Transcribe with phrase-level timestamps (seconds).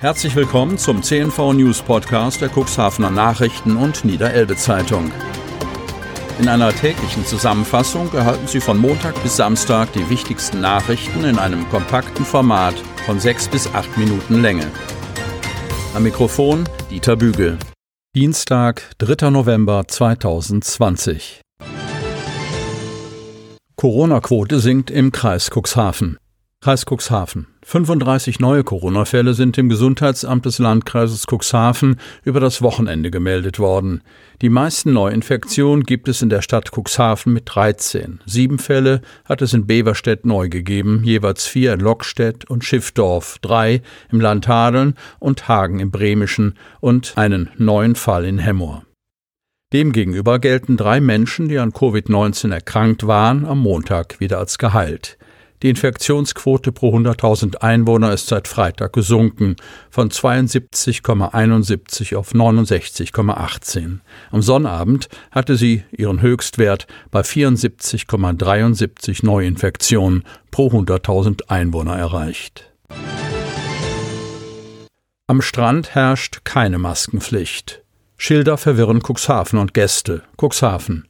[0.00, 5.12] Herzlich willkommen zum CNV News Podcast der Cuxhavener Nachrichten und Niederelbe Zeitung.
[6.38, 11.68] In einer täglichen Zusammenfassung erhalten Sie von Montag bis Samstag die wichtigsten Nachrichten in einem
[11.68, 14.70] kompakten Format von sechs bis acht Minuten Länge.
[15.94, 17.58] Am Mikrofon Dieter Bügel.
[18.16, 19.28] Dienstag, 3.
[19.28, 21.42] November 2020.
[23.76, 26.16] Corona-Quote sinkt im Kreis Cuxhaven.
[26.62, 27.46] Kreis Cuxhaven.
[27.62, 34.02] 35 neue Corona-Fälle sind im Gesundheitsamt des Landkreises Cuxhaven über das Wochenende gemeldet worden.
[34.42, 38.20] Die meisten Neuinfektionen gibt es in der Stadt Cuxhaven mit 13.
[38.26, 43.80] Sieben Fälle hat es in Beverstedt neu gegeben, jeweils vier in Lockstedt und Schiffdorf, drei
[44.12, 48.84] im Land Hadeln und Hagen im Bremischen und einen neuen Fall in Hemmoor.
[49.72, 55.16] Demgegenüber gelten drei Menschen, die an Covid-19 erkrankt waren, am Montag wieder als geheilt.
[55.62, 59.56] Die Infektionsquote pro 100.000 Einwohner ist seit Freitag gesunken
[59.90, 63.98] von 72,71 auf 69,18.
[64.30, 72.72] Am Sonnabend hatte sie ihren Höchstwert bei 74,73 Neuinfektionen pro 100.000 Einwohner erreicht.
[75.26, 77.82] Am Strand herrscht keine Maskenpflicht.
[78.16, 80.22] Schilder verwirren Cuxhaven und Gäste.
[80.36, 81.09] Cuxhaven.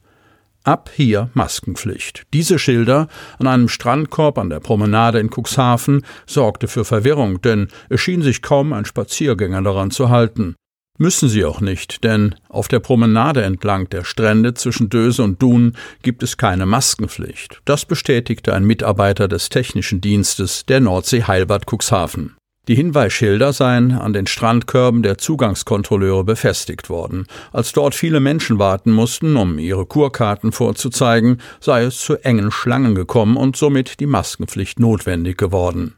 [0.63, 2.23] Ab hier Maskenpflicht.
[2.33, 3.07] Diese Schilder
[3.39, 8.43] an einem Strandkorb an der Promenade in Cuxhaven sorgte für Verwirrung, denn es schien sich
[8.43, 10.55] kaum ein Spaziergänger daran zu halten.
[10.99, 15.75] Müssen sie auch nicht, denn auf der Promenade entlang der Strände zwischen Döse und Dun
[16.03, 17.61] gibt es keine Maskenpflicht.
[17.65, 22.35] Das bestätigte ein Mitarbeiter des technischen Dienstes der Nordsee Heilbad Cuxhaven.
[22.71, 27.27] Die Hinweisschilder seien an den Strandkörben der Zugangskontrolleure befestigt worden.
[27.51, 32.95] Als dort viele Menschen warten mussten, um ihre Kurkarten vorzuzeigen, sei es zu engen Schlangen
[32.95, 35.95] gekommen und somit die Maskenpflicht notwendig geworden.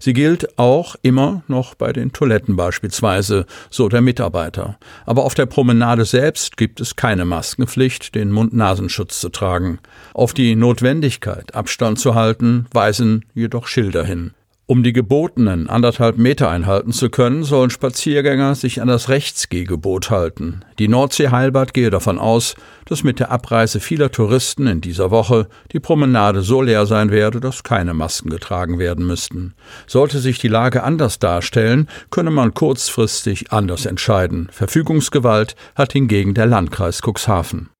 [0.00, 4.76] Sie gilt auch immer noch bei den Toiletten beispielsweise, so der Mitarbeiter.
[5.06, 9.78] Aber auf der Promenade selbst gibt es keine Maskenpflicht, den Mund-Nasenschutz zu tragen.
[10.14, 14.32] Auf die Notwendigkeit, Abstand zu halten, weisen jedoch Schilder hin.
[14.70, 20.60] Um die gebotenen anderthalb Meter einhalten zu können, sollen Spaziergänger sich an das Rechtsgehgebot halten.
[20.78, 25.48] Die Nordsee Heilbad gehe davon aus, dass mit der Abreise vieler Touristen in dieser Woche
[25.72, 29.54] die Promenade so leer sein werde, dass keine Masken getragen werden müssten.
[29.86, 34.50] Sollte sich die Lage anders darstellen, könne man kurzfristig anders entscheiden.
[34.52, 37.70] Verfügungsgewalt hat hingegen der Landkreis Cuxhaven.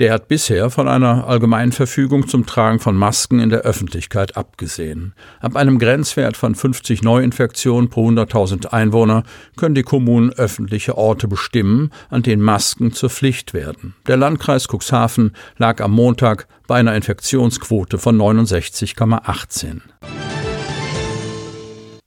[0.00, 5.12] Der hat bisher von einer allgemeinen Verfügung zum Tragen von Masken in der Öffentlichkeit abgesehen.
[5.40, 9.24] Ab einem Grenzwert von 50 Neuinfektionen pro 100.000 Einwohner
[9.58, 13.94] können die Kommunen öffentliche Orte bestimmen, an denen Masken zur Pflicht werden.
[14.06, 19.82] Der Landkreis Cuxhaven lag am Montag bei einer Infektionsquote von 69,18.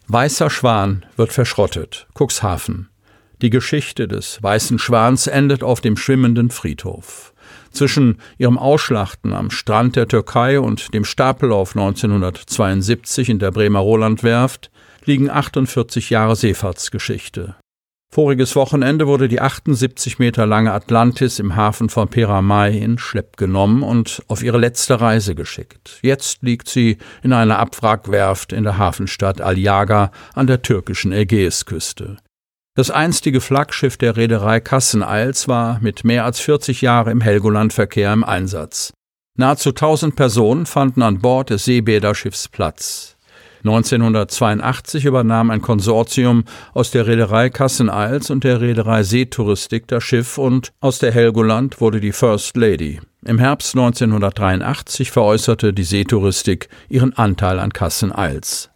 [0.07, 2.07] Weißer Schwan wird verschrottet.
[2.17, 2.89] Cuxhaven.
[3.43, 7.32] Die Geschichte des weißen Schwans endet auf dem schwimmenden Friedhof.
[7.73, 14.72] Zwischen ihrem Ausschlachten am Strand der Türkei und dem Stapellauf 1972 in der Bremer Rolandwerft
[15.06, 17.56] liegen 48 Jahre Seefahrtsgeschichte.
[18.13, 23.81] Voriges Wochenende wurde die 78 Meter lange Atlantis im Hafen von Peramai in Schlepp genommen
[23.81, 25.97] und auf ihre letzte Reise geschickt.
[26.03, 32.17] Jetzt liegt sie in einer Abwrackwerft in der Hafenstadt Aliaga an der türkischen Ägäisküste.
[32.75, 38.23] Das einstige Flaggschiff der Reederei Kasseneils war mit mehr als 40 Jahren im Helgolandverkehr im
[38.23, 38.91] Einsatz.
[39.38, 43.16] Nahezu 1000 Personen fanden an Bord des Seebäderschiffs Platz.
[43.63, 50.73] 1982 übernahm ein Konsortium aus der Reederei Kasseneils und der Reederei Seetouristik das Schiff und
[50.81, 53.00] aus der Helgoland wurde die First Lady.
[53.23, 58.72] Im Herbst 1983 veräußerte die Seetouristik ihren Anteil an Kasseneils.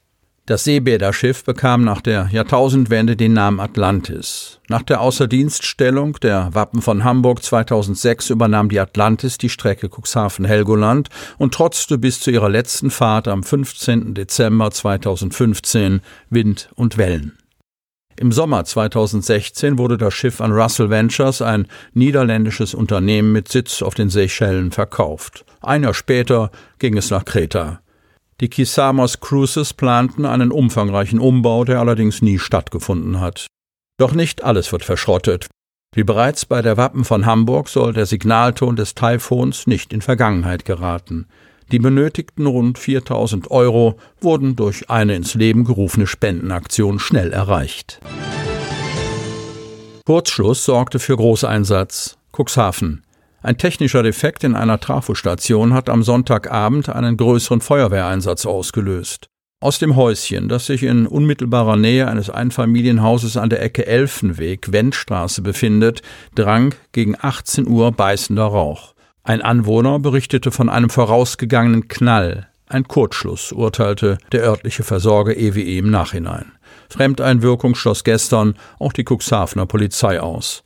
[0.48, 4.62] Das Seebäderschiff bekam nach der Jahrtausendwende den Namen Atlantis.
[4.70, 11.54] Nach der Außerdienststellung der Wappen von Hamburg 2006 übernahm die Atlantis die Strecke Cuxhaven-Helgoland und
[11.54, 14.14] trotzte bis zu ihrer letzten Fahrt am 15.
[14.14, 16.00] Dezember 2015
[16.30, 17.38] Wind und Wellen.
[18.16, 23.96] Im Sommer 2016 wurde das Schiff an Russell Ventures, ein niederländisches Unternehmen mit Sitz auf
[23.96, 25.44] den Seychellen, verkauft.
[25.60, 27.82] Ein Jahr später ging es nach Kreta.
[28.40, 33.48] Die Kisamos Cruises planten einen umfangreichen Umbau, der allerdings nie stattgefunden hat.
[34.00, 35.48] Doch nicht alles wird verschrottet.
[35.96, 40.66] Wie bereits bei der Wappen von Hamburg soll der Signalton des Taifons nicht in Vergangenheit
[40.66, 41.26] geraten.
[41.72, 48.00] Die benötigten rund 4000 Euro wurden durch eine ins Leben gerufene Spendenaktion schnell erreicht.
[50.06, 52.20] Kurzschluss sorgte für Großeinsatz.
[52.32, 53.04] Cuxhaven.
[53.48, 59.30] Ein technischer Defekt in einer Trafostation hat am Sonntagabend einen größeren Feuerwehreinsatz ausgelöst.
[59.62, 66.02] Aus dem Häuschen, das sich in unmittelbarer Nähe eines Einfamilienhauses an der Ecke Elfenweg-Wendstraße befindet,
[66.36, 68.96] drang gegen 18 Uhr beißender Rauch.
[69.24, 72.50] Ein Anwohner berichtete von einem vorausgegangenen Knall.
[72.68, 76.52] Ein Kurzschluss, urteilte der örtliche Versorger EWE im Nachhinein.
[76.90, 80.64] Fremdeinwirkung schloss gestern auch die Cuxhavener Polizei aus.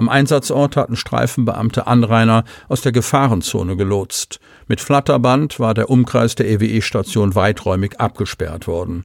[0.00, 4.40] Am Einsatzort hatten Streifenbeamte Anrainer aus der Gefahrenzone gelotst.
[4.66, 9.02] Mit Flatterband war der Umkreis der EWE-Station weiträumig abgesperrt worden.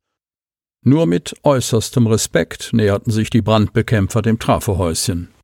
[0.86, 5.35] Nur mit äußerstem Respekt näherten sich die Brandbekämpfer dem Trafohäuschen.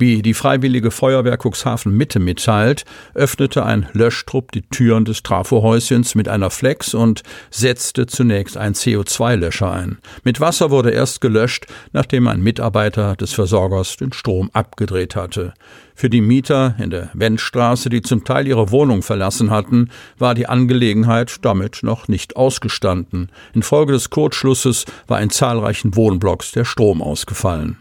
[0.00, 2.84] Wie die Freiwillige Feuerwehr Cuxhaven Mitte mitteilt,
[3.14, 9.72] öffnete ein Löschtrupp die Türen des Trafohäuschens mit einer Flex und setzte zunächst einen CO2-Löscher
[9.72, 9.98] ein.
[10.22, 15.52] Mit Wasser wurde erst gelöscht, nachdem ein Mitarbeiter des Versorgers den Strom abgedreht hatte.
[15.96, 20.46] Für die Mieter in der Wendstraße, die zum Teil ihre Wohnung verlassen hatten, war die
[20.46, 23.32] Angelegenheit damit noch nicht ausgestanden.
[23.52, 27.78] Infolge des Kurzschlusses war in zahlreichen Wohnblocks der Strom ausgefallen.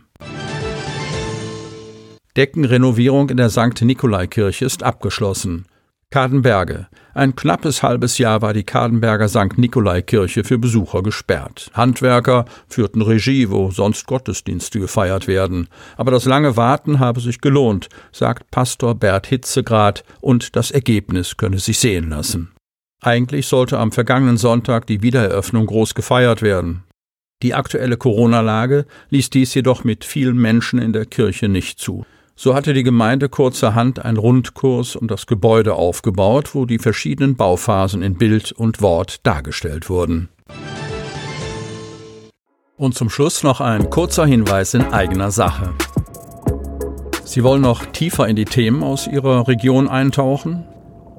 [2.38, 3.81] Deckenrenovierung in der St.
[3.81, 5.66] Nikolai-Kirche ist abgeschlossen.
[6.12, 6.88] Kadenberge.
[7.16, 9.57] Ein knappes halbes Jahr war die Kadenberger St.
[9.57, 11.72] Nikolai-Kirche für Besucher gesperrt.
[11.74, 15.68] Handwerker führten Regie, wo sonst Gottesdienste gefeiert werden.
[15.98, 21.57] Aber das lange Warten habe sich gelohnt, sagt Pastor Bert Hitzegrad, und das Ergebnis könne
[21.57, 22.51] sich sehen lassen.
[23.01, 26.83] Eigentlich sollte am vergangenen Sonntag die Wiedereröffnung groß gefeiert werden.
[27.42, 32.06] Die aktuelle Corona-Lage ließ dies jedoch mit vielen Menschen in der Kirche nicht zu.
[32.39, 38.04] So hatte die Gemeinde kurzerhand einen Rundkurs um das Gebäude aufgebaut, wo die verschiedenen Bauphasen
[38.04, 40.30] in Bild und Wort dargestellt wurden.
[42.75, 45.74] Und zum Schluss noch ein kurzer Hinweis in eigener Sache.
[47.25, 50.63] Sie wollen noch tiefer in die Themen aus Ihrer Region eintauchen?